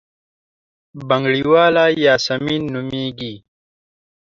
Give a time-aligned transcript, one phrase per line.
[1.07, 3.33] بنګړیواله یاسمین نومېږي.